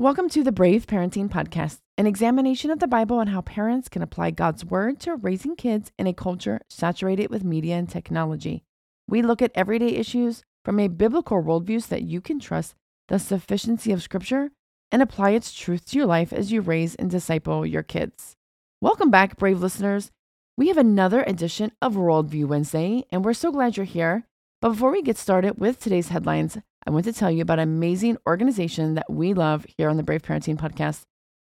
[0.00, 4.00] Welcome to the Brave Parenting Podcast, an examination of the Bible and how parents can
[4.00, 8.64] apply God's Word to raising kids in a culture saturated with media and technology.
[9.06, 12.74] We look at everyday issues from a biblical worldview so that you can trust
[13.08, 14.52] the sufficiency of Scripture
[14.90, 18.36] and apply its truth to your life as you raise and disciple your kids.
[18.80, 20.10] Welcome back, brave listeners.
[20.56, 24.24] We have another edition of Worldview Wednesday, and we're so glad you're here.
[24.62, 26.56] But before we get started with today's headlines,
[26.86, 30.02] I want to tell you about an amazing organization that we love here on the
[30.02, 31.02] Brave Parenting Podcast,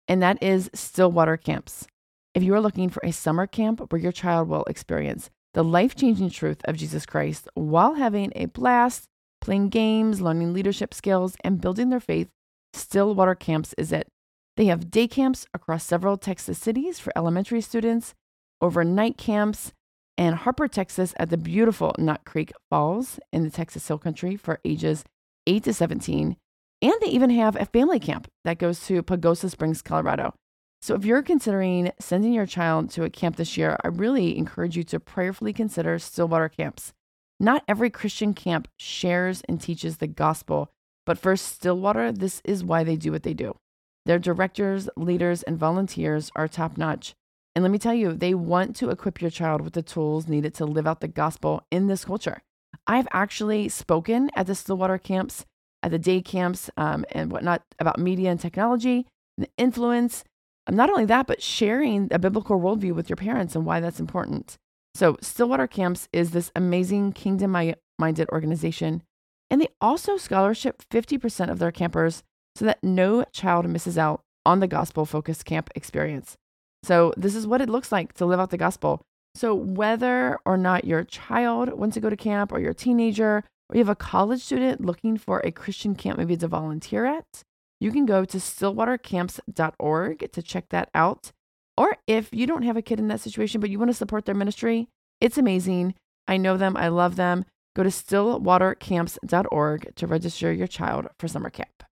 [0.09, 1.87] and that is Stillwater Camps.
[2.35, 5.95] If you are looking for a summer camp where your child will experience the life
[5.95, 9.05] changing truth of Jesus Christ while having a blast,
[9.43, 12.29] playing games, learning leadership skills, and building their faith,
[12.73, 14.09] Stillwater Camps is it.
[14.57, 18.15] They have day camps across several Texas cities for elementary students,
[18.62, 19.73] overnight camps,
[20.17, 24.61] and Harper, Texas at the beautiful Nut Creek Falls in the Texas Hill Country for
[24.65, 25.05] ages
[25.46, 26.36] 8 to 17.
[26.83, 30.34] And they even have a family camp that goes to Pagosa Springs, Colorado.
[30.83, 34.77] So if you're considering sending your child to a camp this year, I really encourage
[34.77, 36.92] you to prayerfully consider Stillwater camps.
[37.41, 40.70] Not every Christian camp shares and teaches the gospel,
[41.05, 43.56] but for Stillwater, this is why they do what they do.
[44.05, 47.14] Their directors, leaders, and volunteers are top notch.
[47.55, 50.55] And let me tell you, they want to equip your child with the tools needed
[50.55, 52.42] to live out the gospel in this culture.
[52.87, 55.45] I've actually spoken at the Stillwater camps,
[55.83, 59.06] at the day camps, um, and whatnot about media and technology
[59.37, 60.25] and influence.
[60.67, 64.01] Um, not only that, but sharing a biblical worldview with your parents and why that's
[64.01, 64.56] important.
[64.95, 67.56] So, Stillwater Camps is this amazing kingdom
[67.98, 69.03] minded organization.
[69.50, 72.23] And they also scholarship 50% of their campers
[72.56, 76.37] so that no child misses out on the gospel focused camp experience.
[76.83, 79.03] So, this is what it looks like to live out the gospel.
[79.37, 83.45] So, whether or not your child wants to go to camp, or you're a teenager,
[83.69, 87.43] or you have a college student looking for a Christian camp maybe to volunteer at,
[87.78, 91.33] you can go to stillwatercamps.org to check that out.
[91.77, 94.25] Or if you don't have a kid in that situation, but you want to support
[94.25, 94.88] their ministry,
[95.21, 95.94] it's amazing.
[96.27, 97.44] I know them, I love them.
[97.75, 101.83] Go to stillwatercamps.org to register your child for summer camp.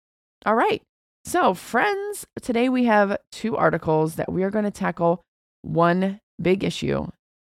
[0.47, 0.81] All right.
[1.27, 5.21] So, friends, today we have two articles that we are going to tackle
[5.61, 7.09] one big issue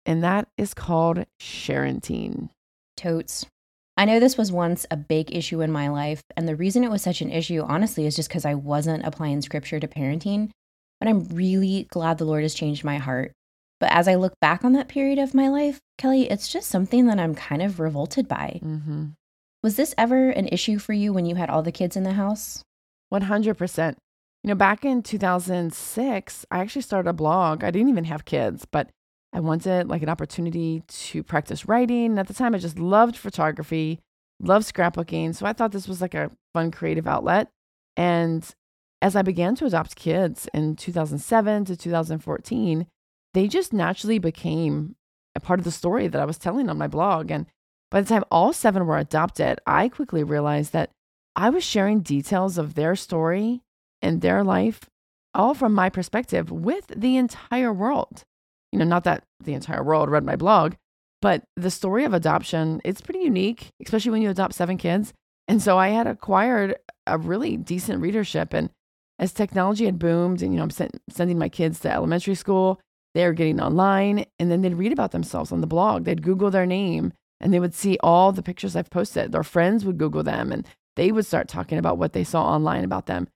[0.06, 2.50] and that is called Sharenting.
[2.97, 3.47] Totes.
[3.97, 6.91] I know this was once a big issue in my life, and the reason it
[6.91, 10.50] was such an issue, honestly, is just because I wasn't applying scripture to parenting.
[11.00, 13.33] But I'm really glad the Lord has changed my heart.
[13.78, 17.06] But as I look back on that period of my life, Kelly, it's just something
[17.06, 18.61] that I'm kind of revolted by.
[18.62, 19.06] Mm-hmm.
[19.62, 22.12] Was this ever an issue for you when you had all the kids in the
[22.12, 22.62] house?
[23.12, 23.97] 100%.
[24.43, 27.65] You know, back in 2006, I actually started a blog.
[27.65, 28.91] I didn't even have kids, but
[29.32, 32.18] I wanted like an opportunity to practice writing.
[32.18, 34.00] At the time, I just loved photography,
[34.41, 35.34] loved scrapbooking.
[35.34, 37.48] So I thought this was like a fun creative outlet.
[37.96, 38.48] And
[39.02, 42.86] as I began to adopt kids in 2007 to 2014,
[43.32, 44.96] they just naturally became
[45.36, 47.30] a part of the story that I was telling on my blog.
[47.30, 47.46] And
[47.90, 50.90] by the time all seven were adopted, I quickly realized that
[51.36, 53.62] I was sharing details of their story
[54.02, 54.90] and their life,
[55.34, 58.24] all from my perspective, with the entire world
[58.72, 60.75] you know, not that the entire world read my blog,
[61.22, 65.12] but the story of adoption, it's pretty unique, especially when you adopt seven kids.
[65.48, 66.76] And so I had acquired
[67.06, 68.54] a really decent readership.
[68.54, 68.70] And
[69.19, 72.81] as technology had boomed, and, you know, I'm sent, sending my kids to elementary school,
[73.14, 76.04] they're getting online and then they'd read about themselves on the blog.
[76.04, 79.32] They'd Google their name and they would see all the pictures I've posted.
[79.32, 80.66] Their friends would Google them and
[80.97, 83.26] they would start talking about what they saw online about them.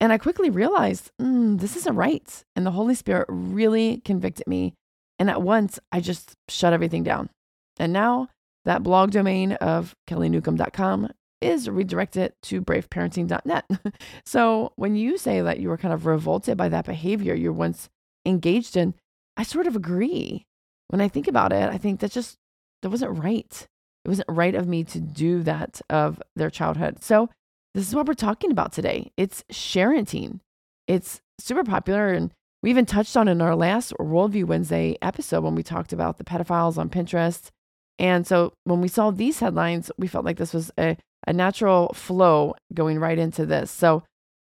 [0.00, 2.44] And I quickly realized mm, this isn't right.
[2.54, 4.74] And the Holy Spirit really convicted me
[5.18, 7.30] and at once, I just shut everything down.
[7.78, 8.28] And now
[8.64, 11.10] that blog domain of kellynewcomb.com
[11.40, 13.64] is redirected to braveparenting.net.
[14.24, 17.58] so when you say that you were kind of revolted by that behavior you were
[17.58, 17.88] once
[18.24, 18.94] engaged in,
[19.36, 20.46] I sort of agree.
[20.88, 22.36] When I think about it, I think that just
[22.82, 23.66] that wasn't right.
[24.04, 27.02] It wasn't right of me to do that of their childhood.
[27.02, 27.30] So
[27.74, 29.10] this is what we're talking about today.
[29.16, 30.40] It's sharenting.
[30.86, 32.32] It's super popular and
[32.64, 36.24] we even touched on in our last Worldview Wednesday episode when we talked about the
[36.24, 37.50] pedophiles on Pinterest.
[37.98, 40.96] And so when we saw these headlines, we felt like this was a,
[41.26, 43.70] a natural flow going right into this.
[43.70, 44.02] So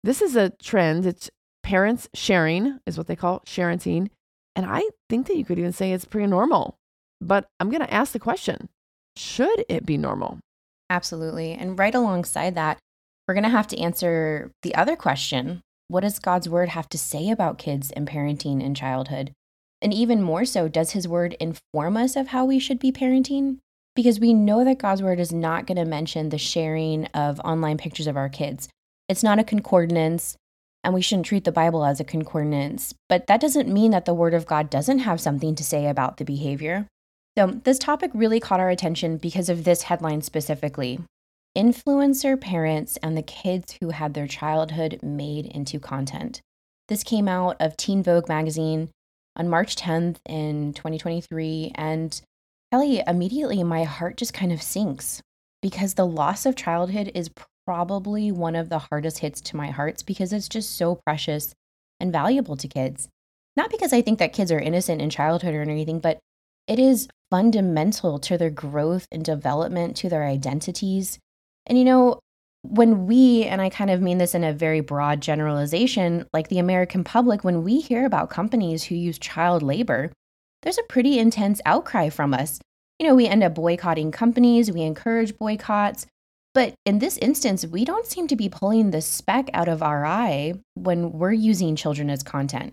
[0.04, 1.06] this is a trend.
[1.06, 1.28] It's
[1.64, 4.10] parents sharing, is what they call sharenting.
[4.54, 6.76] And I think that you could even say it's pretty normal.
[7.20, 8.68] But I'm going to ask the question
[9.16, 10.38] should it be normal?
[10.88, 11.50] Absolutely.
[11.54, 12.78] And right alongside that,
[13.26, 16.98] we're going to have to answer the other question what does God's word have to
[16.98, 19.32] say about kids and parenting in childhood?
[19.82, 23.58] And even more so, does his word inform us of how we should be parenting?
[23.94, 27.76] Because we know that God's word is not going to mention the sharing of online
[27.76, 28.68] pictures of our kids.
[29.08, 30.36] It's not a concordance.
[30.82, 32.92] and we shouldn't treat the Bible as a concordance.
[33.08, 36.18] But that doesn't mean that the Word of God doesn't have something to say about
[36.18, 36.88] the behavior.
[37.38, 41.00] So, this topic really caught our attention because of this headline specifically
[41.56, 46.40] Influencer Parents and the Kids Who Had Their Childhood Made into Content.
[46.88, 48.90] This came out of Teen Vogue magazine
[49.36, 51.70] on March 10th in 2023.
[51.76, 52.20] And
[52.72, 55.22] Kelly, immediately my heart just kind of sinks
[55.62, 57.30] because the loss of childhood is
[57.64, 61.54] probably one of the hardest hits to my hearts because it's just so precious
[62.00, 63.08] and valuable to kids.
[63.56, 66.18] Not because I think that kids are innocent in childhood or anything, but
[66.66, 71.20] it is fundamental to their growth and development, to their identities.
[71.66, 72.20] And you know,
[72.62, 76.58] when we, and I kind of mean this in a very broad generalization, like the
[76.58, 80.10] American public, when we hear about companies who use child labor,
[80.62, 82.58] there's a pretty intense outcry from us.
[82.98, 86.06] You know, we end up boycotting companies, we encourage boycotts.
[86.54, 90.06] But in this instance, we don't seem to be pulling the speck out of our
[90.06, 92.72] eye when we're using children as content.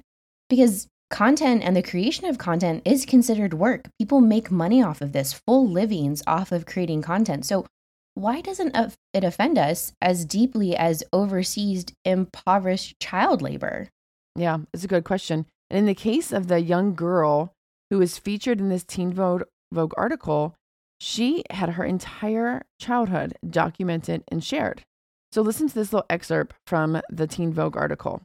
[0.50, 3.90] Because content and the creation of content is considered work.
[4.00, 7.46] People make money off of this, full livings off of creating content.
[7.46, 7.66] So
[8.14, 8.76] why doesn't
[9.14, 13.90] it offend us as deeply as overseas impoverished child labor?
[14.36, 15.46] Yeah, it's a good question.
[15.70, 17.54] And in the case of the young girl
[17.90, 20.56] who was featured in this Teen Vogue, Vogue article,
[21.00, 24.84] she had her entire childhood documented and shared.
[25.32, 28.22] So listen to this little excerpt from the Teen Vogue article.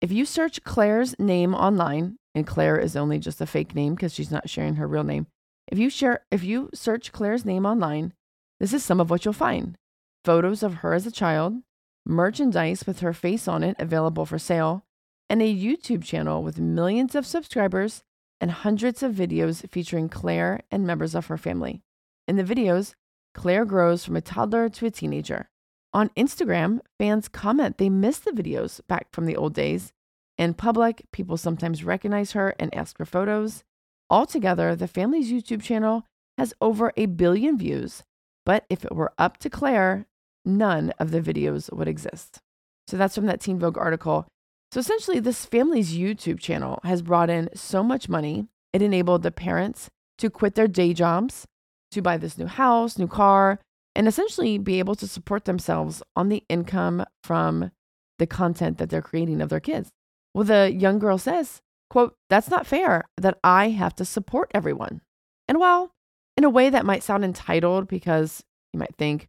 [0.00, 4.14] If you search Claire's name online, and Claire is only just a fake name because
[4.14, 5.26] she's not sharing her real name.
[5.68, 8.12] If you share if you search Claire's name online,
[8.60, 9.76] this is some of what you'll find.
[10.24, 11.54] Photos of her as a child,
[12.04, 14.84] merchandise with her face on it available for sale,
[15.30, 18.02] and a YouTube channel with millions of subscribers
[18.40, 21.82] and hundreds of videos featuring Claire and members of her family.
[22.28, 22.94] In the videos,
[23.34, 25.48] Claire grows from a toddler to a teenager.
[25.92, 29.92] On Instagram, fans comment they miss the videos back from the old days.
[30.36, 33.64] In public, people sometimes recognize her and ask for photos.
[34.08, 36.04] Altogether, the family's YouTube channel
[36.36, 38.02] has over a billion views
[38.50, 40.06] but if it were up to Claire,
[40.44, 42.40] none of the videos would exist.
[42.88, 44.26] So that's from that Teen Vogue article.
[44.72, 48.48] So essentially, this family's YouTube channel has brought in so much money.
[48.72, 49.88] It enabled the parents
[50.18, 51.46] to quit their day jobs,
[51.92, 53.60] to buy this new house, new car,
[53.94, 57.70] and essentially be able to support themselves on the income from
[58.18, 59.90] the content that they're creating of their kids.
[60.34, 65.02] Well, the young girl says, quote, that's not fair that I have to support everyone.
[65.46, 65.92] And while
[66.40, 68.42] in a way that might sound entitled because
[68.72, 69.28] you might think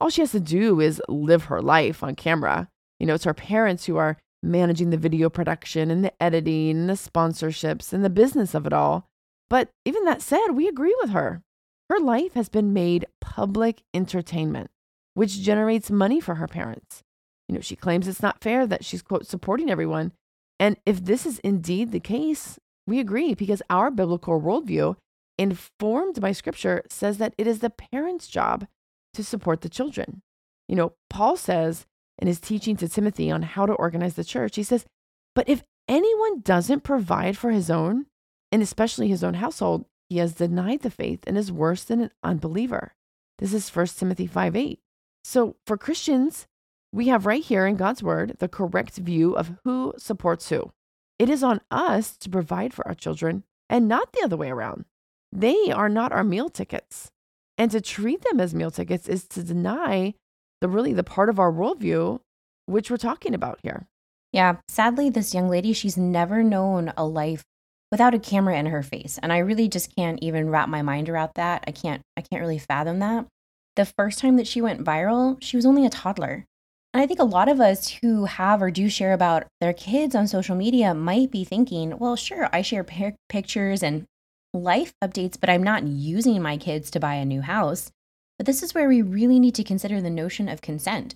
[0.00, 2.68] all she has to do is live her life on camera.
[3.00, 6.88] You know, it's her parents who are managing the video production and the editing and
[6.88, 9.08] the sponsorships and the business of it all.
[9.50, 11.42] But even that said, we agree with her.
[11.90, 14.70] Her life has been made public entertainment,
[15.14, 17.02] which generates money for her parents.
[17.48, 20.12] You know, she claims it's not fair that she's, quote, supporting everyone.
[20.60, 24.94] And if this is indeed the case, we agree because our biblical worldview
[25.42, 28.68] informed by scripture, says that it is the parents' job
[29.14, 30.22] to support the children.
[30.68, 31.84] You know, Paul says
[32.18, 34.86] in his teaching to Timothy on how to organize the church, he says,
[35.34, 38.06] But if anyone doesn't provide for his own,
[38.52, 42.10] and especially his own household, he has denied the faith and is worse than an
[42.22, 42.94] unbeliever.
[43.38, 44.78] This is 1 Timothy 5 8.
[45.24, 46.46] So for Christians,
[46.92, 50.70] we have right here in God's word the correct view of who supports who.
[51.18, 54.84] It is on us to provide for our children and not the other way around.
[55.32, 57.10] They are not our meal tickets.
[57.58, 60.14] And to treat them as meal tickets is to deny
[60.60, 62.20] the really the part of our worldview
[62.66, 63.86] which we're talking about here.
[64.32, 67.42] Yeah, sadly, this young lady, she's never known a life
[67.90, 69.18] without a camera in her face.
[69.22, 71.64] And I really just can't even wrap my mind around that.
[71.66, 73.26] I can't I can't really fathom that.
[73.76, 76.44] The first time that she went viral, she was only a toddler.
[76.94, 80.14] And I think a lot of us who have or do share about their kids
[80.14, 84.04] on social media might be thinking, well, sure, I share pic- pictures and
[84.54, 87.90] life updates, but I'm not using my kids to buy a new house.
[88.38, 91.14] But this is where we really need to consider the notion of consent.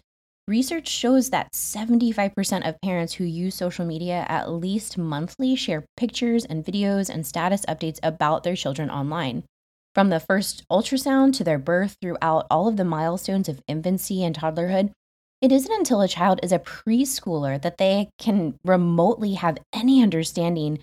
[0.48, 6.44] Research shows that 75% of parents who use social media at least monthly share pictures
[6.44, 9.42] and videos and status updates about their children online.
[9.92, 14.36] From the first ultrasound to their birth throughout all of the milestones of infancy and
[14.36, 14.92] toddlerhood,
[15.42, 20.80] it isn't until a child is a preschooler that they can remotely have any understanding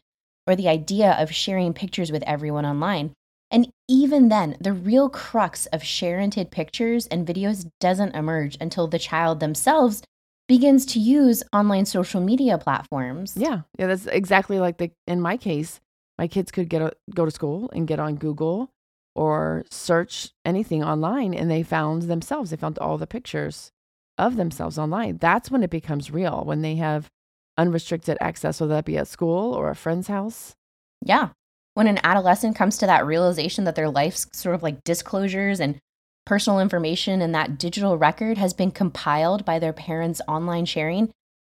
[0.47, 3.13] or the idea of sharing pictures with everyone online.
[3.51, 8.97] And even then, the real crux of sharented pictures and videos doesn't emerge until the
[8.97, 10.01] child themselves
[10.47, 13.35] begins to use online social media platforms.
[13.37, 13.61] Yeah.
[13.77, 15.79] Yeah, that's exactly like the in my case,
[16.17, 18.71] my kids could get a, go to school and get on Google
[19.15, 22.49] or search anything online and they found themselves.
[22.49, 23.71] They found all the pictures
[24.17, 25.17] of themselves online.
[25.17, 27.09] That's when it becomes real when they have
[27.57, 30.55] unrestricted access, whether that be at school or a friend's house.
[31.01, 31.29] Yeah.
[31.73, 35.79] When an adolescent comes to that realization that their life's sort of like disclosures and
[36.25, 41.11] personal information and that digital record has been compiled by their parents' online sharing,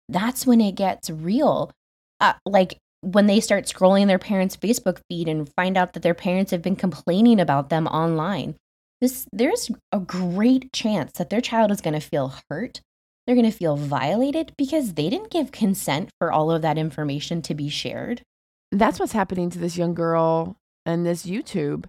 [0.10, 1.72] that's when it gets real.
[2.20, 6.14] Uh, like when they start scrolling their parents' Facebook feed and find out that their
[6.14, 8.56] parents have been complaining about them online.
[9.02, 12.82] This there's a great chance that their child is going to feel hurt.
[13.26, 17.42] They're going to feel violated because they didn't give consent for all of that information
[17.44, 18.24] to be shared.
[18.72, 21.86] That's what's happening to this young girl in this YouTube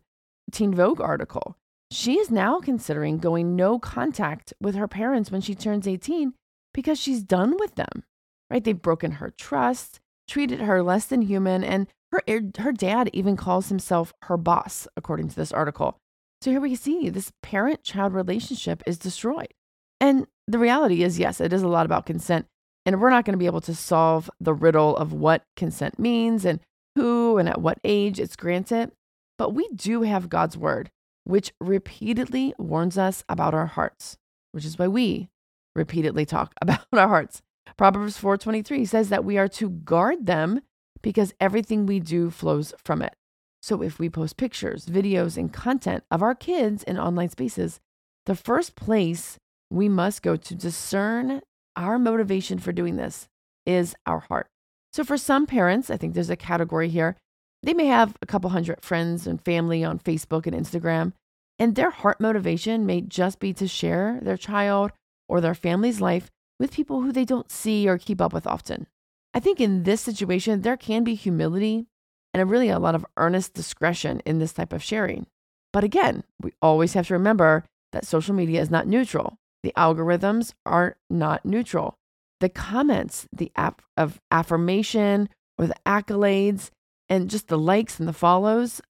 [0.50, 1.56] Teen Vogue article.
[1.90, 6.34] She is now considering going no contact with her parents when she turns 18
[6.74, 8.04] because she's done with them.
[8.50, 8.62] Right?
[8.62, 13.36] They've broken her trust, treated her less than human, and her er, her dad even
[13.36, 15.98] calls himself her boss, according to this article.
[16.42, 19.54] So here we see this parent-child relationship is destroyed.
[20.02, 22.46] And the reality is, yes, it is a lot about consent.
[22.84, 26.44] And we're not going to be able to solve the riddle of what consent means
[26.44, 26.58] and
[26.96, 28.90] who and at what age it's granted.
[29.38, 30.90] But we do have God's word,
[31.22, 34.16] which repeatedly warns us about our hearts,
[34.50, 35.28] which is why we
[35.76, 37.40] repeatedly talk about our hearts.
[37.76, 40.62] Proverbs 4:23 says that we are to guard them
[41.00, 43.14] because everything we do flows from it.
[43.62, 47.78] So if we post pictures, videos, and content of our kids in online spaces,
[48.26, 49.38] the first place
[49.72, 51.40] we must go to discern
[51.76, 53.28] our motivation for doing this
[53.64, 54.48] is our heart.
[54.92, 57.16] So for some parents, I think there's a category here.
[57.62, 61.12] They may have a couple hundred friends and family on Facebook and Instagram,
[61.58, 64.92] and their heart motivation may just be to share their child
[65.28, 68.86] or their family's life with people who they don't see or keep up with often.
[69.32, 71.86] I think in this situation, there can be humility
[72.34, 75.26] and really a lot of earnest discretion in this type of sharing.
[75.72, 79.38] But again, we always have to remember that social media is not neutral.
[79.62, 81.94] The algorithms are not neutral.
[82.40, 85.28] The comments, the app of affirmation
[85.58, 86.70] or the accolades,
[87.08, 88.80] and just the likes and the follows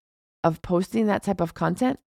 [0.44, 1.98] of posting that type of content,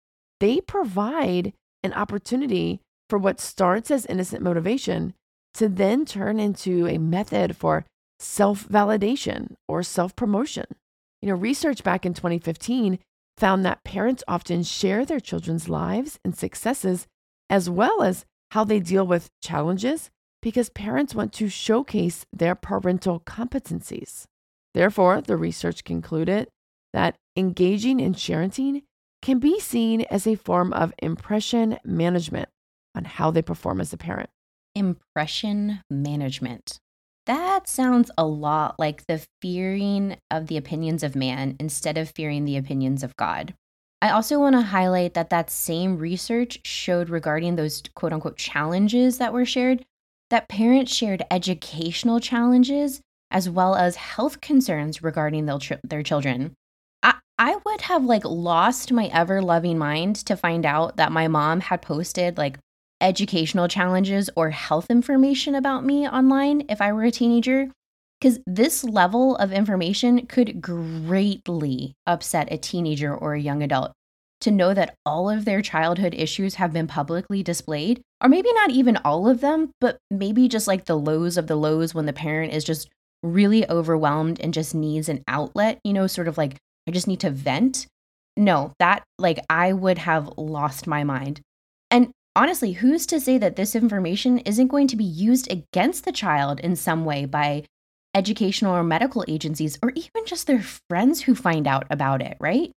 [0.40, 1.52] they provide
[1.82, 2.80] an opportunity
[3.10, 5.14] for what starts as innocent motivation
[5.54, 7.84] to then turn into a method for
[8.18, 10.66] self validation or self promotion.
[11.20, 12.98] You know, research back in 2015
[13.36, 17.06] found that parents often share their children's lives and successes
[17.50, 20.10] as well as how they deal with challenges
[20.42, 24.24] because parents want to showcase their parental competencies.
[24.74, 26.48] Therefore, the research concluded
[26.92, 28.82] that engaging in sharing
[29.22, 32.48] can be seen as a form of impression management
[32.94, 34.28] on how they perform as a parent.
[34.74, 36.78] Impression management.
[37.26, 42.44] That sounds a lot like the fearing of the opinions of man instead of fearing
[42.44, 43.54] the opinions of God.
[44.04, 49.16] I also want to highlight that that same research showed regarding those quote unquote challenges
[49.16, 49.82] that were shared
[50.28, 56.52] that parents shared educational challenges as well as health concerns regarding their, their children.
[57.02, 61.26] I, I would have like lost my ever loving mind to find out that my
[61.26, 62.58] mom had posted like
[63.00, 67.70] educational challenges or health information about me online if I were a teenager
[68.24, 73.92] because this level of information could greatly upset a teenager or a young adult
[74.40, 78.70] to know that all of their childhood issues have been publicly displayed, or maybe not
[78.70, 82.14] even all of them, but maybe just like the lows of the lows when the
[82.14, 82.88] parent is just
[83.22, 86.56] really overwhelmed and just needs an outlet, you know, sort of like,
[86.88, 87.86] I just need to vent.
[88.38, 91.42] No, that, like, I would have lost my mind.
[91.90, 96.12] And honestly, who's to say that this information isn't going to be used against the
[96.12, 97.64] child in some way by
[98.14, 102.70] educational or medical agencies, or even just their friends who find out about it, right?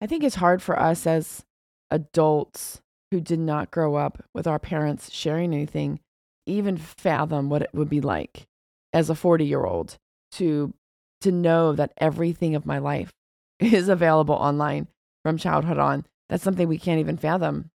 [0.00, 1.44] I think it's hard for us as
[1.90, 6.00] adults who did not grow up with our parents sharing anything,
[6.46, 8.46] even fathom what it would be like
[8.92, 9.96] as a 40 year old
[10.32, 10.72] to
[11.20, 13.12] to know that everything of my life
[13.60, 14.88] is available online
[15.22, 16.04] from childhood on.
[16.28, 17.70] That's something we can't even fathom,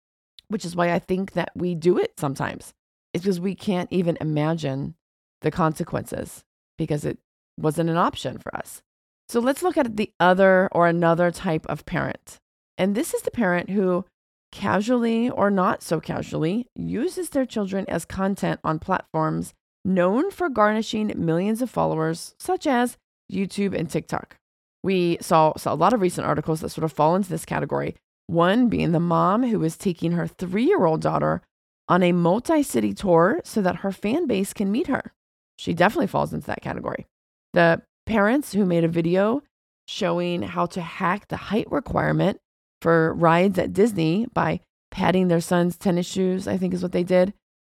[0.48, 2.74] which is why I think that we do it sometimes.
[3.13, 4.95] It's because we can't even imagine
[5.41, 6.43] the consequences
[6.77, 7.17] because it
[7.58, 8.82] wasn't an option for us.
[9.27, 12.38] So let's look at the other or another type of parent.
[12.77, 14.05] And this is the parent who
[14.51, 19.53] casually or not so casually uses their children as content on platforms
[19.84, 22.98] known for garnishing millions of followers, such as
[23.32, 24.38] YouTube and TikTok.
[24.84, 27.96] We saw, saw a lot of recent articles that sort of fall into this category.
[28.27, 31.41] One being the mom who was taking her three year old daughter
[31.88, 35.12] on a multi city tour so that her fan base can meet her.
[35.58, 37.06] She definitely falls into that category.
[37.54, 39.42] The parents who made a video
[39.88, 42.40] showing how to hack the height requirement
[42.82, 44.60] for rides at Disney by
[44.92, 47.34] padding their son's tennis shoes, I think is what they did.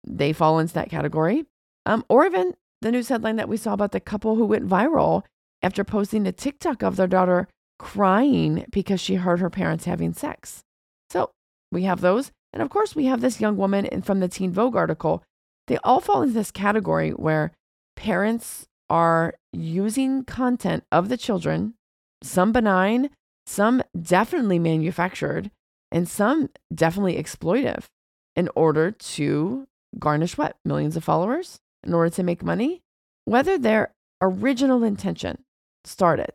[0.06, 1.44] They fall into that category.
[1.86, 5.22] Um, or even the news headline that we saw about the couple who went viral
[5.62, 10.62] after posting a TikTok of their daughter crying because she heard her parents having sex.
[11.10, 11.30] So
[11.72, 12.32] we have those.
[12.52, 15.22] And of course, we have this young woman from the Teen Vogue article.
[15.66, 17.52] They all fall into this category where
[17.98, 21.74] parents are using content of the children,
[22.22, 23.10] some benign,
[23.44, 25.50] some definitely manufactured,
[25.90, 27.86] and some definitely exploitive
[28.36, 29.66] in order to
[29.98, 30.56] garnish what?
[30.64, 32.82] Millions of followers in order to make money?
[33.24, 35.42] Whether their original intention
[35.84, 36.34] started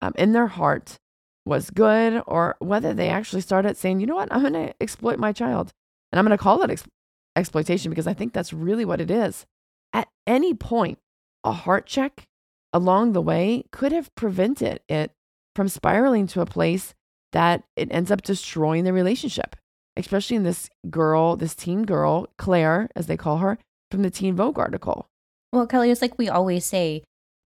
[0.00, 0.98] um, in their heart
[1.44, 5.18] was good or whether they actually started saying, you know what, I'm going to exploit
[5.18, 5.72] my child.
[6.12, 6.84] And I'm going to call it ex-
[7.34, 9.46] exploitation because I think that's really what it is.
[9.92, 10.98] At any point,
[11.44, 12.26] a heart check
[12.72, 15.12] along the way could have prevented it
[15.54, 16.94] from spiraling to a place
[17.32, 19.56] that it ends up destroying the relationship,
[19.96, 23.58] especially in this girl, this teen girl, Claire, as they call her,
[23.90, 25.06] from the Teen Vogue article.
[25.52, 27.04] Well, Kelly, it's like we always say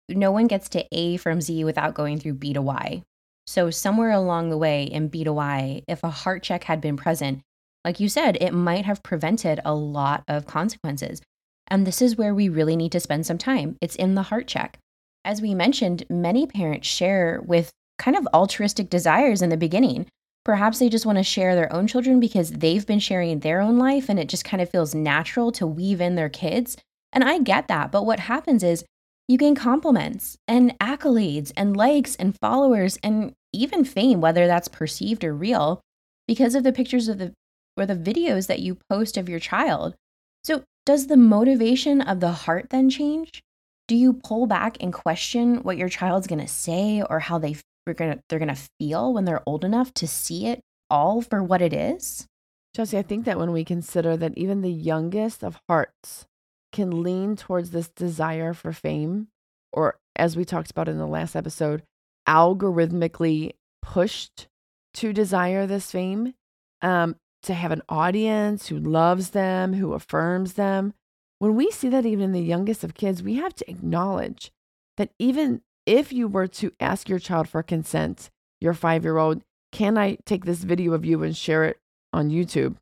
[0.09, 3.03] no one gets to A from Z without going through B to Y.
[3.45, 6.97] So, somewhere along the way in B to Y, if a heart check had been
[6.97, 7.41] present,
[7.83, 11.21] like you said, it might have prevented a lot of consequences.
[11.67, 13.77] And this is where we really need to spend some time.
[13.81, 14.77] It's in the heart check.
[15.25, 20.07] As we mentioned, many parents share with kind of altruistic desires in the beginning.
[20.45, 23.77] Perhaps they just want to share their own children because they've been sharing their own
[23.77, 26.77] life and it just kind of feels natural to weave in their kids.
[27.11, 27.91] And I get that.
[27.91, 28.85] But what happens is
[29.27, 35.23] you gain compliments and accolades and likes and followers and even fame, whether that's perceived
[35.23, 35.81] or real,
[36.27, 37.33] because of the pictures of the
[37.75, 39.95] or the videos that you post of your child.
[40.43, 43.43] So, does the motivation of the heart then change?
[43.89, 47.57] Do you pull back and question what your child's going to say or how they
[47.85, 47.93] they're
[48.39, 52.25] going to feel when they're old enough to see it all for what it is?
[52.73, 56.25] Jesse, I think that when we consider that even the youngest of hearts
[56.71, 59.27] can lean towards this desire for fame,
[59.73, 61.83] or as we talked about in the last episode,
[62.29, 64.47] algorithmically pushed
[64.93, 66.33] to desire this fame,
[66.81, 70.93] um, to have an audience who loves them, who affirms them.
[71.39, 74.51] When we see that even in the youngest of kids, we have to acknowledge
[74.97, 78.29] that even if you were to ask your child for consent,
[78.59, 81.77] your five year old, can I take this video of you and share it
[82.13, 82.75] on YouTube?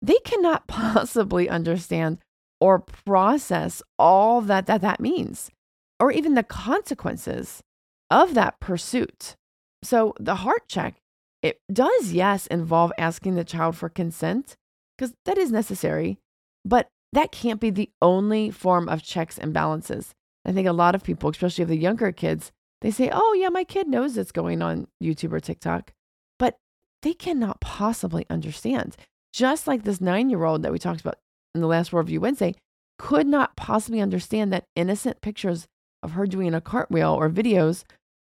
[0.00, 2.18] They cannot possibly understand
[2.60, 5.50] or process all that that, that means,
[5.98, 7.62] or even the consequences
[8.10, 9.34] of that pursuit.
[9.82, 11.01] So the heart check,
[11.42, 14.56] it does, yes, involve asking the child for consent,
[14.96, 16.18] because that is necessary,
[16.64, 20.14] but that can't be the only form of checks and balances.
[20.44, 23.48] I think a lot of people, especially of the younger kids, they say, oh, yeah,
[23.48, 25.92] my kid knows it's going on YouTube or TikTok,
[26.38, 26.56] but
[27.02, 28.96] they cannot possibly understand.
[29.32, 31.18] Just like this nine year old that we talked about
[31.54, 32.54] in the last Worldview Wednesday
[32.98, 35.66] could not possibly understand that innocent pictures
[36.02, 37.84] of her doing a cartwheel or videos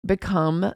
[0.07, 0.75] become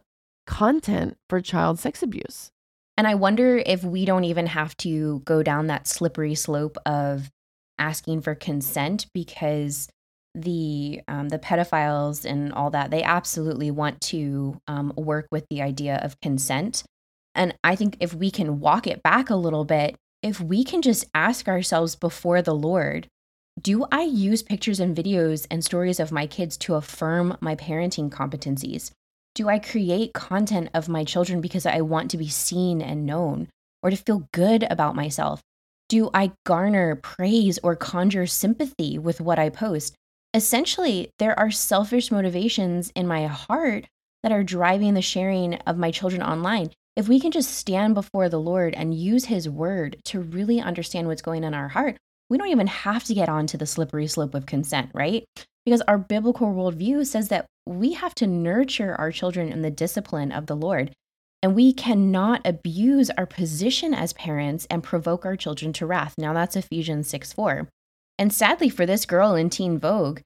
[0.48, 2.50] content for child sex abuse.
[2.96, 7.30] And I wonder if we don't even have to go down that slippery slope of
[7.78, 9.88] asking for consent because
[10.34, 15.62] the um, the pedophiles and all that they absolutely want to um, work with the
[15.62, 16.84] idea of consent
[17.34, 20.82] and i think if we can walk it back a little bit if we can
[20.82, 23.08] just ask ourselves before the Lord,
[23.60, 28.10] do I use pictures and videos and stories of my kids to affirm my parenting
[28.10, 28.90] competencies?
[29.34, 33.48] Do I create content of my children because I want to be seen and known
[33.82, 35.40] or to feel good about myself?
[35.88, 39.94] Do I garner praise or conjure sympathy with what I post?
[40.34, 43.86] Essentially, there are selfish motivations in my heart
[44.22, 48.28] that are driving the sharing of my children online if we can just stand before
[48.28, 51.96] the Lord and use His word to really understand what's going on in our heart,
[52.28, 55.24] we don't even have to get onto the slippery slope of consent, right?
[55.64, 60.32] Because our biblical worldview says that we have to nurture our children in the discipline
[60.32, 60.92] of the Lord.
[61.42, 66.14] And we cannot abuse our position as parents and provoke our children to wrath.
[66.18, 67.68] Now, that's Ephesians 6 4.
[68.18, 70.20] And sadly, for this girl in Teen Vogue,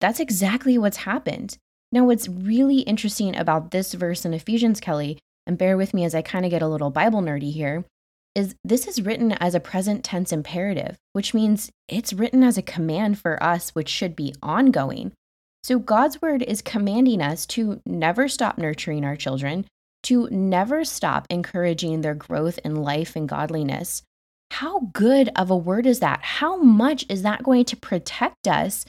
[0.00, 1.56] that's exactly what's happened.
[1.90, 6.14] Now, what's really interesting about this verse in Ephesians, Kelly, and bear with me as
[6.14, 7.86] I kind of get a little Bible nerdy here,
[8.34, 12.62] is this is written as a present tense imperative, which means it's written as a
[12.62, 15.12] command for us, which should be ongoing.
[15.62, 19.66] So God's word is commanding us to never stop nurturing our children,
[20.04, 24.02] to never stop encouraging their growth in life and godliness.
[24.50, 26.20] How good of a word is that?
[26.22, 28.86] How much is that going to protect us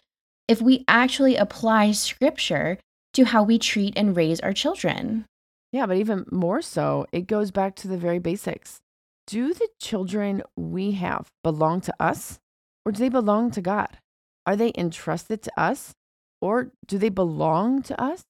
[0.48, 2.78] if we actually apply scripture
[3.14, 5.26] to how we treat and raise our children?
[5.72, 8.80] Yeah, but even more so, it goes back to the very basics.
[9.28, 12.40] Do the children we have belong to us
[12.86, 13.98] or do they belong to God?
[14.46, 15.94] Are they entrusted to us
[16.42, 18.24] or do they belong to us?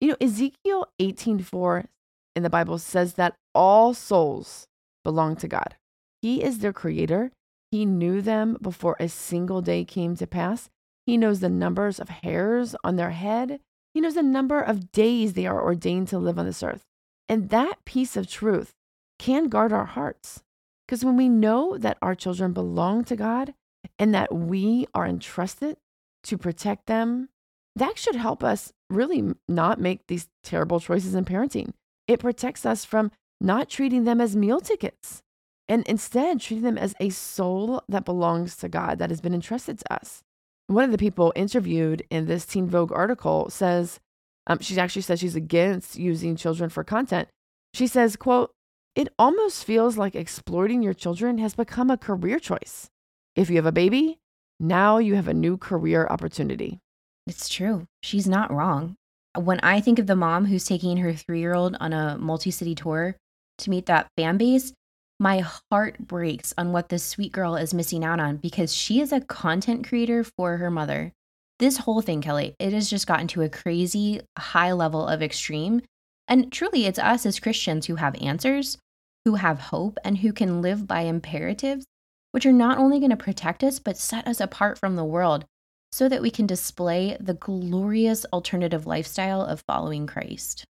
[0.00, 1.86] You know, Ezekiel 18:4
[2.34, 4.66] in the Bible says that all souls
[5.04, 5.76] belong to God.
[6.20, 7.30] He is their creator.
[7.70, 10.70] He knew them before a single day came to pass.
[11.06, 13.60] He knows the numbers of hairs on their head.
[13.94, 16.84] He knows the number of days they are ordained to live on this earth.
[17.28, 18.72] And that piece of truth
[19.18, 20.42] can guard our hearts.
[20.86, 23.54] Because when we know that our children belong to God
[23.98, 25.76] and that we are entrusted
[26.24, 27.28] to protect them,
[27.76, 31.72] that should help us really not make these terrible choices in parenting.
[32.06, 35.22] It protects us from not treating them as meal tickets
[35.68, 39.78] and instead treating them as a soul that belongs to God that has been entrusted
[39.78, 40.22] to us.
[40.66, 44.00] One of the people interviewed in this Teen Vogue article says,
[44.46, 47.28] um, she actually says she's against using children for content.
[47.74, 48.52] She says, quote,
[48.94, 52.90] it almost feels like exploiting your children has become a career choice.
[53.34, 54.18] If you have a baby,
[54.60, 56.80] now you have a new career opportunity.
[57.26, 57.86] It's true.
[58.02, 58.96] She's not wrong.
[59.38, 62.50] When I think of the mom who's taking her three year old on a multi
[62.50, 63.16] city tour
[63.58, 64.72] to meet that fan base,
[65.20, 65.38] my
[65.70, 69.20] heart breaks on what this sweet girl is missing out on because she is a
[69.20, 71.12] content creator for her mother.
[71.60, 75.80] This whole thing, Kelly, it has just gotten to a crazy high level of extreme.
[76.26, 78.78] And truly, it's us as Christians who have answers,
[79.24, 81.84] who have hope, and who can live by imperatives,
[82.32, 85.44] which are not only going to protect us, but set us apart from the world
[85.92, 90.64] so that we can display the glorious alternative lifestyle of following Christ.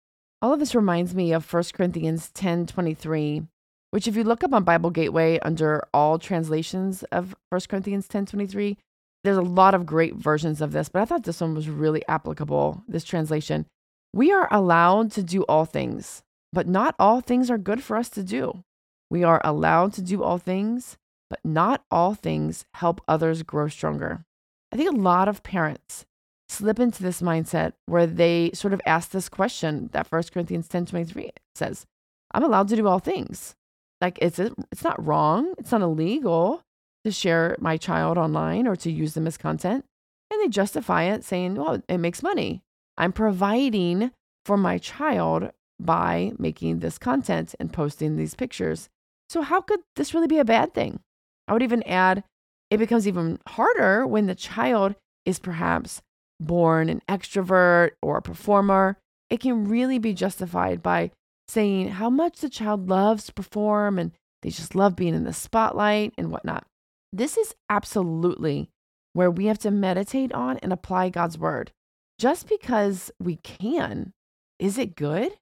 [0.42, 3.42] All of this reminds me of 1 Corinthians 10 23,
[3.90, 8.26] which, if you look up on Bible Gateway under all translations of 1 Corinthians 10
[8.26, 8.78] 23,
[9.22, 12.02] there's a lot of great versions of this, but I thought this one was really
[12.08, 13.66] applicable, this translation.
[14.14, 18.08] We are allowed to do all things, but not all things are good for us
[18.10, 18.64] to do.
[19.10, 20.96] We are allowed to do all things,
[21.28, 24.24] but not all things help others grow stronger.
[24.72, 26.06] I think a lot of parents
[26.48, 30.86] slip into this mindset where they sort of ask this question that 1 Corinthians 10
[30.86, 31.86] 23 says,
[32.32, 33.54] I'm allowed to do all things.
[34.00, 36.62] Like it's it's not wrong, it's not illegal
[37.04, 39.84] to share my child online or to use them as content.
[40.30, 42.62] And they justify it saying, well, it makes money.
[42.96, 44.12] I'm providing
[44.44, 48.88] for my child by making this content and posting these pictures.
[49.28, 51.00] So, how could this really be a bad thing?
[51.48, 52.24] I would even add
[52.70, 54.94] it becomes even harder when the child
[55.26, 56.00] is perhaps
[56.38, 58.96] born an extrovert or a performer.
[59.28, 61.10] It can really be justified by
[61.48, 65.32] saying how much the child loves to perform and they just love being in the
[65.32, 66.64] spotlight and whatnot.
[67.12, 68.70] This is absolutely
[69.12, 71.72] where we have to meditate on and apply God's word.
[72.18, 74.12] Just because we can,
[74.58, 75.32] is it good?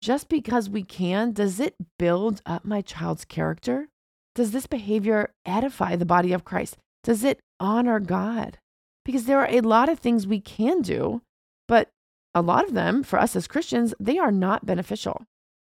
[0.00, 3.88] Just because we can, does it build up my child's character?
[4.34, 6.76] Does this behavior edify the body of Christ?
[7.02, 8.58] Does it honor God?
[9.04, 11.22] Because there are a lot of things we can do,
[11.66, 11.88] but
[12.34, 15.24] a lot of them, for us as Christians, they are not beneficial.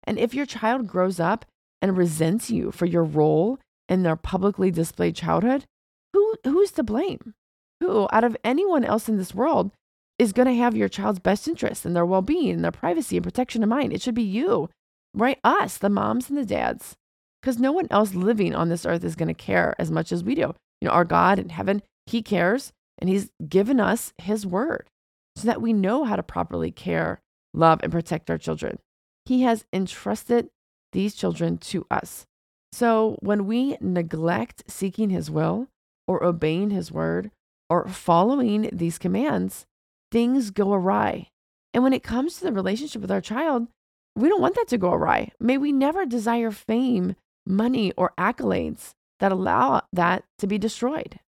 [0.04, 1.44] And if your child grows up
[1.80, 5.64] and resents you for your role in their publicly displayed childhood,
[6.12, 7.34] who, who's to blame?
[7.80, 9.70] Who, out of anyone else in this world,
[10.18, 13.16] is going to have your child's best interest and their well being, and their privacy
[13.16, 13.92] and protection in mind?
[13.92, 14.68] It should be you,
[15.14, 15.38] right?
[15.44, 16.96] Us, the moms and the dads
[17.40, 20.24] because no one else living on this earth is going to care as much as
[20.24, 20.54] we do.
[20.80, 24.88] You know, our God in heaven, He cares and He's given us His word
[25.36, 27.20] so that we know how to properly care,
[27.54, 28.78] love, and protect our children.
[29.24, 30.48] He has entrusted
[30.92, 32.26] these children to us.
[32.72, 35.68] So when we neglect seeking His will
[36.06, 37.30] or obeying His word
[37.70, 39.66] or following these commands,
[40.10, 41.28] things go awry.
[41.74, 43.68] And when it comes to the relationship with our child,
[44.16, 45.30] we don't want that to go awry.
[45.38, 47.14] May we never desire fame
[47.48, 51.18] money or accolades that allow that to be destroyed.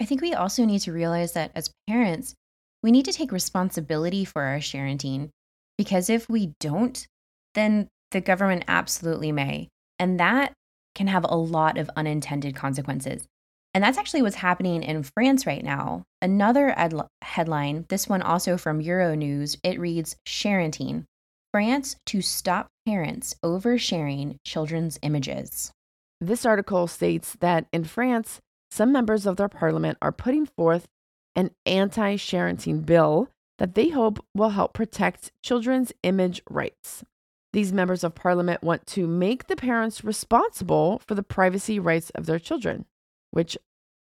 [0.00, 2.34] I think we also need to realize that as parents,
[2.82, 5.30] we need to take responsibility for our parenting
[5.78, 7.06] because if we don't,
[7.54, 9.68] then the government absolutely may.
[9.98, 10.52] And that
[10.94, 13.26] can have a lot of unintended consequences.
[13.74, 16.04] And that's actually what's happening in France right now.
[16.22, 21.04] Another ad- headline, this one also from Euronews, it reads Sharenting
[21.52, 25.72] France to stop parents oversharing children's images.
[26.20, 30.86] This article states that in France, some members of their parliament are putting forth
[31.34, 37.04] an anti sharenting bill that they hope will help protect children's image rights.
[37.52, 42.26] These members of parliament want to make the parents responsible for the privacy rights of
[42.26, 42.84] their children,
[43.30, 43.56] which,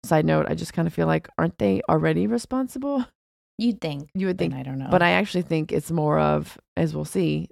[0.04, 3.06] side note, I just kind of feel like, aren't they already responsible?
[3.58, 4.08] You'd think.
[4.14, 4.54] You would think.
[4.54, 4.88] I don't know.
[4.90, 7.48] But I actually think it's more of, as we'll see,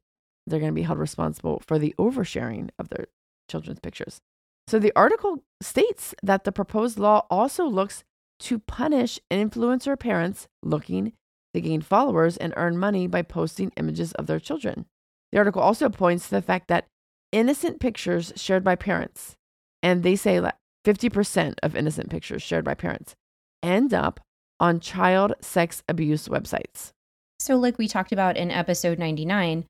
[0.47, 3.07] they're going to be held responsible for the oversharing of their
[3.49, 4.21] children's pictures.
[4.67, 8.05] So the article states that the proposed law also looks
[8.41, 11.13] to punish influencer parents looking
[11.55, 14.87] to gain followers and earn money by posting images of their children.
[15.33, 16.87] The article also points to the fact that
[17.33, 19.35] innocent pictures shared by parents,
[19.83, 23.15] and they say that 50% of innocent pictures shared by parents
[23.63, 24.21] end up
[24.59, 26.91] on child sex abuse websites.
[27.39, 29.65] So, like we talked about in episode 99,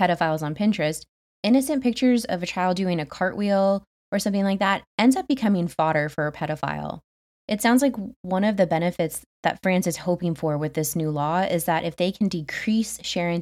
[0.00, 1.02] pedophiles on Pinterest,
[1.42, 5.68] innocent pictures of a child doing a cartwheel or something like that ends up becoming
[5.68, 7.00] fodder for a pedophile.
[7.46, 11.10] It sounds like one of the benefits that France is hoping for with this new
[11.10, 13.40] law is that if they can decrease sharing,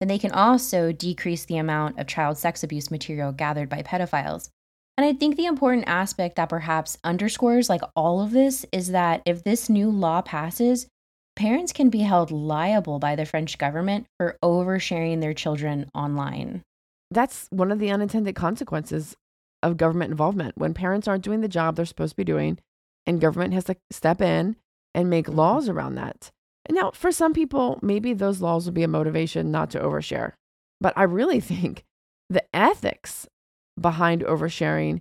[0.00, 4.48] then they can also decrease the amount of child sex abuse material gathered by pedophiles.
[4.96, 9.22] And I think the important aspect that perhaps underscores like all of this is that
[9.24, 10.88] if this new law passes,
[11.40, 16.60] parents can be held liable by the French government for oversharing their children online.
[17.10, 19.16] That's one of the unintended consequences
[19.62, 20.58] of government involvement.
[20.58, 22.58] When parents aren't doing the job they're supposed to be doing,
[23.06, 24.56] and government has to step in
[24.94, 25.38] and make mm-hmm.
[25.38, 26.30] laws around that.
[26.68, 30.32] Now, for some people, maybe those laws will be a motivation not to overshare.
[30.78, 31.84] But I really think
[32.28, 33.26] the ethics
[33.80, 35.00] behind oversharing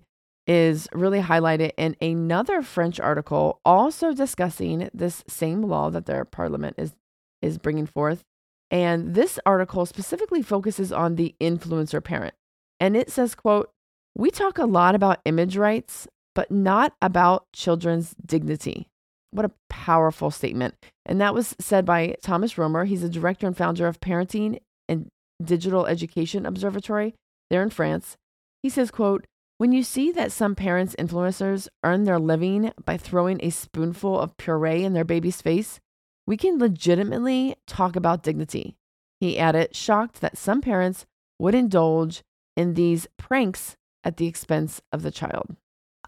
[0.49, 6.75] is really highlighted in another French article also discussing this same law that their parliament
[6.79, 6.95] is
[7.43, 8.23] is bringing forth.
[8.71, 12.33] And this article specifically focuses on the influencer parent.
[12.79, 13.69] And it says, quote,
[14.15, 18.87] "We talk a lot about image rights, but not about children's dignity."
[19.31, 20.73] What a powerful statement.
[21.05, 22.87] And that was said by Thomas Rohmer.
[22.87, 25.09] He's a director and founder of Parenting and
[25.43, 27.13] Digital Education Observatory
[27.51, 28.17] there in France.
[28.63, 29.25] He says, quote,
[29.59, 34.37] when you see that some parents' influencers earn their living by throwing a spoonful of
[34.37, 35.81] puree in their baby's face,
[36.25, 38.77] we can legitimately talk about dignity.
[39.19, 41.05] He added, shocked that some parents
[41.39, 42.21] would indulge
[42.55, 45.57] in these pranks at the expense of the child.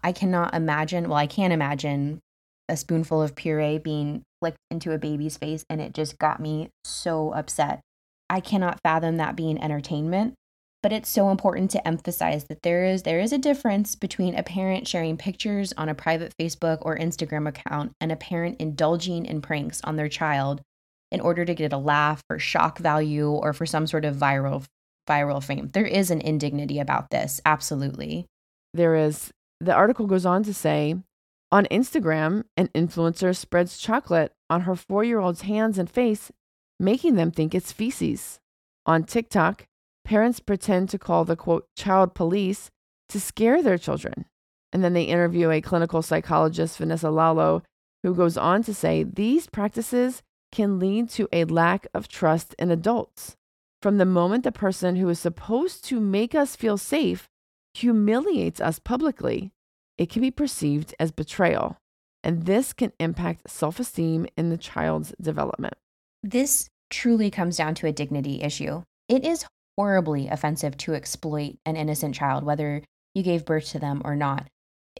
[0.02, 2.20] I cannot imagine, well, I can't imagine
[2.70, 6.70] a spoonful of puree being flicked into a baby's face, and it just got me
[6.84, 7.80] so upset.
[8.30, 10.36] I cannot fathom that being entertainment
[10.82, 14.42] but it's so important to emphasize that there is there is a difference between a
[14.42, 19.40] parent sharing pictures on a private Facebook or Instagram account and a parent indulging in
[19.40, 20.60] pranks on their child
[21.10, 24.64] in order to get a laugh or shock value or for some sort of viral
[25.08, 25.70] viral fame.
[25.72, 28.26] There is an indignity about this, absolutely.
[28.74, 29.32] There is.
[29.60, 30.96] The article goes on to say
[31.52, 36.32] on Instagram, an influencer spreads chocolate on her 4-year-old's hands and face,
[36.80, 38.40] making them think it's feces.
[38.86, 39.66] On TikTok,
[40.04, 42.70] Parents pretend to call the quote child police
[43.08, 44.26] to scare their children.
[44.72, 47.62] And then they interview a clinical psychologist, Vanessa Lalo,
[48.02, 52.70] who goes on to say these practices can lead to a lack of trust in
[52.70, 53.36] adults.
[53.80, 57.28] From the moment the person who is supposed to make us feel safe
[57.74, 59.50] humiliates us publicly,
[59.98, 61.76] it can be perceived as betrayal.
[62.24, 65.74] And this can impact self esteem in the child's development.
[66.22, 68.82] This truly comes down to a dignity issue.
[69.08, 69.44] It is
[69.76, 72.82] horribly offensive to exploit an innocent child, whether
[73.14, 74.46] you gave birth to them or not.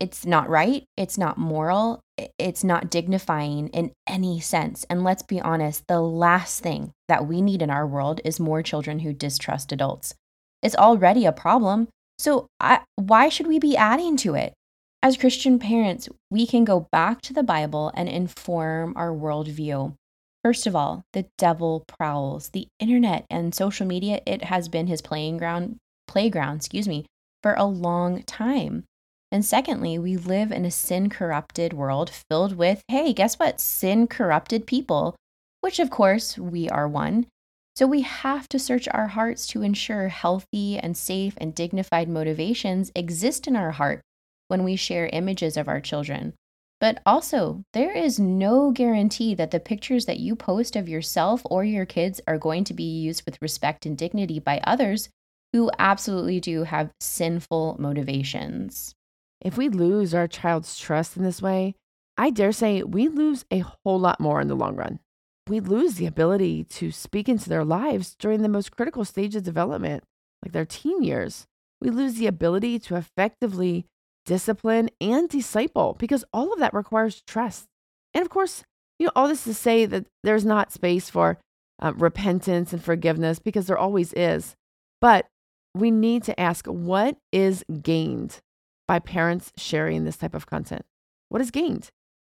[0.01, 0.85] It's not right.
[0.97, 2.01] It's not moral.
[2.39, 4.85] It's not dignifying in any sense.
[4.89, 8.63] And let's be honest, the last thing that we need in our world is more
[8.63, 10.15] children who distrust adults.
[10.63, 11.89] It's already a problem.
[12.19, 14.55] So, I, why should we be adding to it?
[15.03, 19.95] As Christian parents, we can go back to the Bible and inform our worldview.
[20.44, 22.50] First of all, the devil prowls.
[22.50, 25.76] The internet and social media, it has been his playing ground,
[26.09, 27.07] playground, excuse me,
[27.42, 28.85] for a long time.
[29.31, 33.61] And secondly, we live in a sin corrupted world filled with, hey, guess what?
[33.61, 35.16] Sin corrupted people,
[35.61, 37.26] which of course we are one.
[37.74, 42.92] So we have to search our hearts to ensure healthy and safe and dignified motivations
[42.94, 44.02] exist in our heart
[44.48, 46.35] when we share images of our children.
[46.83, 51.62] But also, there is no guarantee that the pictures that you post of yourself or
[51.62, 55.09] your kids are going to be used with respect and dignity by others
[55.53, 58.97] who absolutely do have sinful motivations.
[59.40, 61.77] If we lose our child's trust in this way,
[62.18, 64.99] I dare say we lose a whole lot more in the long run.
[65.47, 69.45] We lose the ability to speak into their lives during the most critical stage of
[69.45, 70.03] development,
[70.45, 71.47] like their teen years.
[71.81, 73.87] We lose the ability to effectively
[74.25, 77.67] discipline, and disciple because all of that requires trust.
[78.15, 78.65] And of course,
[78.99, 81.39] you know, all this to say that there's not space for
[81.81, 84.55] uh, repentance and forgiveness because there always is.
[85.01, 85.27] But
[85.75, 88.41] we need to ask what is gained
[88.87, 90.85] by parents sharing this type of content?
[91.29, 91.89] What is gained?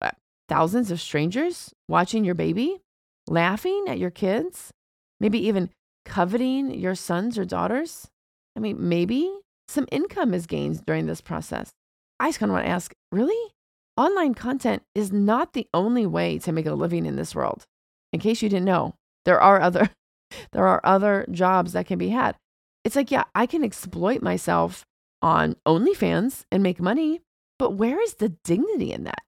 [0.01, 0.11] Uh,
[0.47, 2.81] thousands of strangers watching your baby,
[3.27, 4.71] laughing at your kids,
[5.19, 5.69] maybe even
[6.05, 8.07] coveting your sons or daughters?
[8.55, 9.31] I mean, maybe
[9.67, 11.71] some income is gained during this process.
[12.19, 13.53] I just kind of want to ask really?
[13.97, 17.65] Online content is not the only way to make a living in this world.
[18.11, 19.89] in case you didn't know, there are other
[20.51, 22.35] there are other jobs that can be had.
[22.83, 24.85] It's like, yeah, I can exploit myself
[25.21, 27.21] on OnlyFans and make money,
[27.57, 29.21] but where is the dignity in that?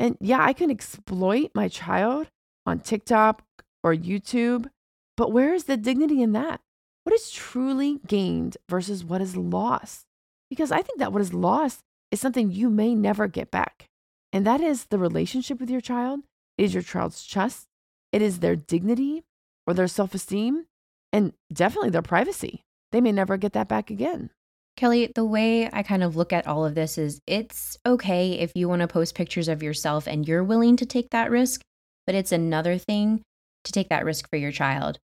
[0.00, 2.28] And yeah, I can exploit my child
[2.66, 3.42] on TikTok
[3.82, 4.66] or YouTube,
[5.16, 6.60] but where is the dignity in that?
[7.04, 10.04] What is truly gained versus what is lost?
[10.50, 13.86] Because I think that what is lost is something you may never get back.
[14.32, 16.20] And that is the relationship with your child,
[16.58, 17.66] it is your child's trust,
[18.10, 19.22] it is their dignity
[19.66, 20.66] or their self esteem,
[21.12, 22.62] and definitely their privacy.
[22.90, 24.30] They may never get that back again.
[24.76, 28.50] Kelly, the way I kind of look at all of this is it's okay if
[28.54, 31.60] you want to post pictures of yourself and you're willing to take that risk,
[32.06, 33.22] but it's another thing
[33.64, 34.98] to take that risk for your child.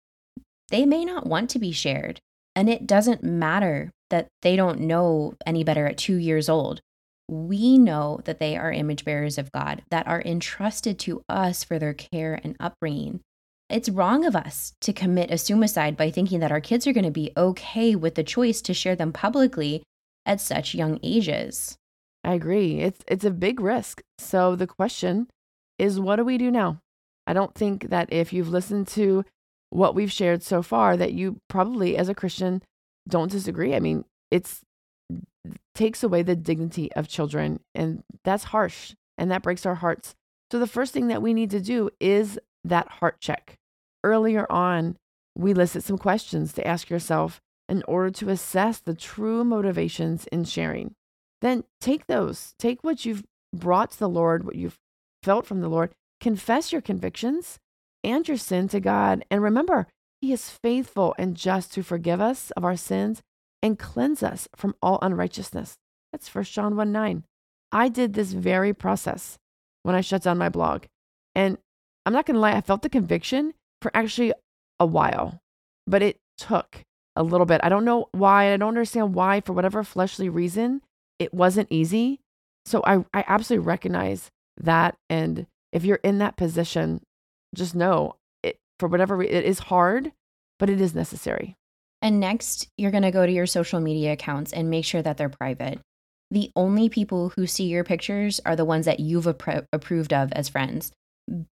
[0.70, 2.20] They may not want to be shared,
[2.54, 6.80] and it doesn't matter that they don't know any better at two years old.
[7.28, 11.78] We know that they are image bearers of God that are entrusted to us for
[11.78, 13.20] their care and upbringing.
[13.68, 17.04] It's wrong of us to commit a suicide by thinking that our kids are going
[17.04, 19.82] to be okay with the choice to share them publicly
[20.24, 21.76] at such young ages.
[22.22, 22.80] I agree.
[22.80, 24.02] It's it's a big risk.
[24.18, 25.28] So the question
[25.78, 26.78] is what do we do now?
[27.26, 29.24] I don't think that if you've listened to
[29.70, 32.62] what we've shared so far that you probably as a Christian
[33.08, 33.74] don't disagree.
[33.74, 34.62] I mean, it's
[35.74, 40.14] takes away the dignity of children and that's harsh and that breaks our hearts.
[40.50, 43.56] So the first thing that we need to do is that heart check.
[44.02, 44.96] Earlier on,
[45.36, 50.44] we listed some questions to ask yourself in order to assess the true motivations in
[50.44, 50.94] sharing.
[51.42, 53.24] Then take those, take what you've
[53.54, 54.78] brought to the Lord, what you've
[55.22, 57.58] felt from the Lord, confess your convictions
[58.06, 59.24] and your sin to God.
[59.30, 59.88] And remember,
[60.20, 63.20] He is faithful and just to forgive us of our sins
[63.62, 65.74] and cleanse us from all unrighteousness.
[66.12, 67.24] That's 1 John 1 9.
[67.72, 69.36] I did this very process
[69.82, 70.84] when I shut down my blog.
[71.34, 71.58] And
[72.06, 74.32] I'm not going to lie, I felt the conviction for actually
[74.78, 75.40] a while,
[75.86, 76.82] but it took
[77.16, 77.60] a little bit.
[77.64, 78.52] I don't know why.
[78.52, 80.82] I don't understand why, for whatever fleshly reason,
[81.18, 82.20] it wasn't easy.
[82.64, 84.96] So I, I absolutely recognize that.
[85.10, 87.02] And if you're in that position,
[87.56, 90.12] just know it for whatever it is hard,
[90.58, 91.56] but it is necessary.
[92.02, 95.16] And next, you're going to go to your social media accounts and make sure that
[95.16, 95.80] they're private.
[96.30, 100.32] The only people who see your pictures are the ones that you've appro- approved of
[100.32, 100.92] as friends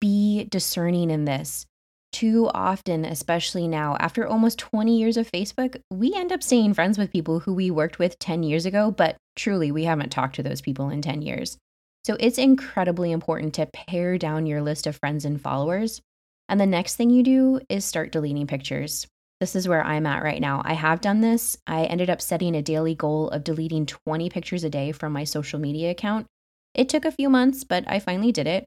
[0.00, 1.66] be discerning in this.
[2.12, 6.98] Too often, especially now, after almost 20 years of Facebook, we end up staying friends
[6.98, 10.42] with people who we worked with 10 years ago, but truly we haven't talked to
[10.42, 11.56] those people in 10 years.
[12.04, 16.00] So it's incredibly important to pare down your list of friends and followers.
[16.48, 19.06] And the next thing you do is start deleting pictures.
[19.38, 20.62] This is where I'm at right now.
[20.64, 21.56] I have done this.
[21.66, 25.24] I ended up setting a daily goal of deleting 20 pictures a day from my
[25.24, 26.26] social media account.
[26.74, 28.64] It took a few months, but I finally did it.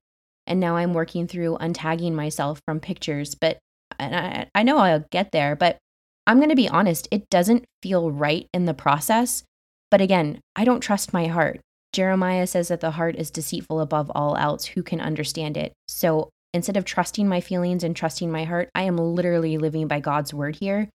[0.48, 3.60] And now I'm working through untagging myself from pictures, but
[4.00, 5.78] I, I know I'll get there, but
[6.26, 9.44] I'm going to be honest, it doesn't feel right in the process.
[9.92, 11.62] But again, I don't trust my heart.
[11.94, 14.66] Jeremiah says that the heart is deceitful above all else.
[14.66, 15.74] Who can understand it?
[15.88, 20.00] So instead of trusting my feelings and trusting my heart, I am literally living by
[20.00, 20.90] God's word here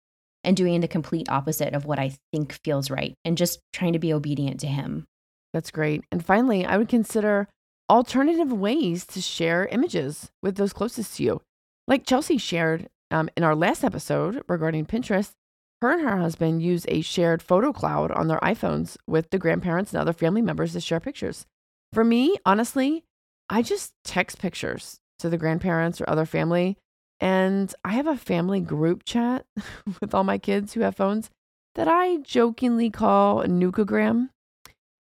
[0.44, 3.98] and doing the complete opposite of what I think feels right and just trying to
[3.98, 5.04] be obedient to Him.
[5.52, 6.04] That's great.
[6.12, 7.48] And finally, I would consider
[7.88, 11.40] alternative ways to share images with those closest to you.
[11.86, 15.32] Like Chelsea shared um, in our last episode regarding Pinterest,
[15.80, 19.92] her and her husband use a shared photo cloud on their iPhones with the grandparents
[19.92, 21.46] and other family members to share pictures.
[21.92, 23.04] For me, honestly,
[23.48, 26.76] I just text pictures to the grandparents or other family.
[27.20, 29.44] And I have a family group chat
[30.00, 31.30] with all my kids who have phones
[31.74, 34.30] that I jokingly call a nukagram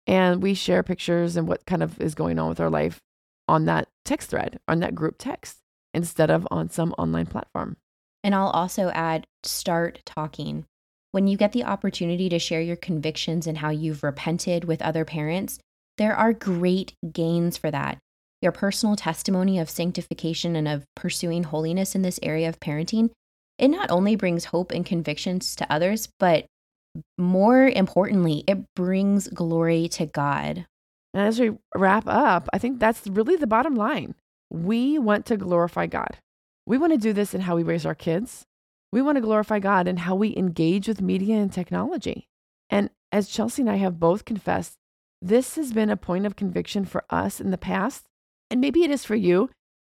[0.05, 2.99] and we share pictures and what kind of is going on with our life
[3.47, 5.59] on that text thread, on that group text,
[5.93, 7.77] instead of on some online platform.
[8.23, 10.65] And I'll also add start talking.
[11.11, 15.05] When you get the opportunity to share your convictions and how you've repented with other
[15.05, 15.59] parents,
[15.97, 17.97] there are great gains for that.
[18.41, 23.11] Your personal testimony of sanctification and of pursuing holiness in this area of parenting,
[23.59, 26.45] it not only brings hope and convictions to others, but
[27.17, 30.65] more importantly, it brings glory to God.
[31.13, 34.15] And as we wrap up, I think that's really the bottom line.
[34.51, 36.17] We want to glorify God.
[36.65, 38.45] We want to do this in how we raise our kids.
[38.91, 42.27] We want to glorify God in how we engage with media and technology.
[42.69, 44.75] And as Chelsea and I have both confessed,
[45.21, 48.05] this has been a point of conviction for us in the past.
[48.49, 49.49] And maybe it is for you.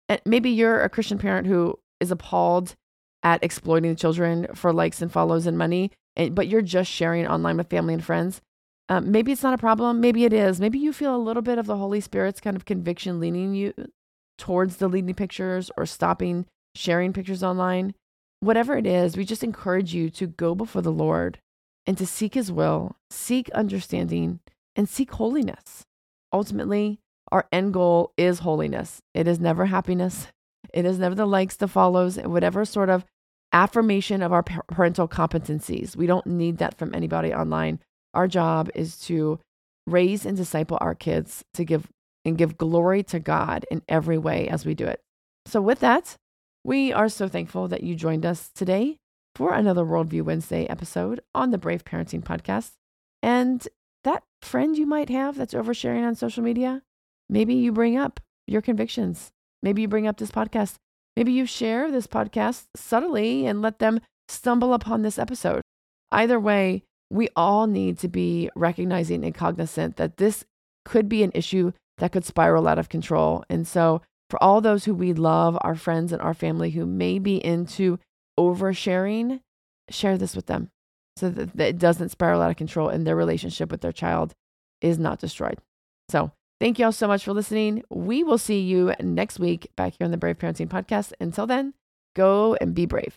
[0.08, 2.76] And maybe you're a Christian parent who is appalled
[3.24, 7.28] at exploiting the children for likes and follows and money and, but you're just sharing
[7.28, 8.42] online with family and friends,
[8.90, 10.02] um, maybe it's not a problem.
[10.02, 10.60] Maybe it is.
[10.60, 13.74] Maybe you feel a little bit of the Holy Spirit's kind of conviction leaning you
[14.38, 16.46] towards deleting pictures or stopping
[16.76, 17.94] sharing pictures online,
[18.40, 21.40] whatever it is, we just encourage you to go before the Lord
[21.86, 24.40] and to seek his will, seek understanding,
[24.76, 25.84] and seek holiness.
[26.34, 27.00] Ultimately,
[27.32, 29.02] our end goal is holiness.
[29.14, 30.28] It is never happiness.
[30.74, 33.06] It is never the likes, the follows, and whatever sort of
[33.54, 35.96] affirmation of our parental competencies.
[35.96, 37.80] We don't need that from anybody online.
[38.14, 39.40] Our job is to
[39.88, 41.88] raise and disciple our kids to give
[42.24, 45.02] and give glory to God in every way as we do it.
[45.48, 46.16] So, with that,
[46.64, 48.98] we are so thankful that you joined us today
[49.36, 52.72] for another Worldview Wednesday episode on the Brave Parenting Podcast.
[53.24, 53.68] And
[54.04, 56.82] that friend you might have that's oversharing on social media,
[57.30, 59.32] maybe you bring up your convictions.
[59.64, 60.76] Maybe you bring up this podcast.
[61.16, 65.62] Maybe you share this podcast subtly and let them stumble upon this episode.
[66.12, 70.46] Either way, we all need to be recognizing and cognizant that this
[70.86, 73.44] could be an issue that could spiral out of control.
[73.50, 74.02] And so,
[74.32, 78.00] for all those who we love, our friends and our family who may be into
[78.40, 79.42] oversharing,
[79.90, 80.70] share this with them
[81.18, 84.34] so that, that it doesn't spiral out of control and their relationship with their child
[84.80, 85.60] is not destroyed.
[86.08, 87.84] So, thank you all so much for listening.
[87.90, 91.12] We will see you next week back here on the Brave Parenting Podcast.
[91.20, 91.74] Until then,
[92.16, 93.10] go and be brave.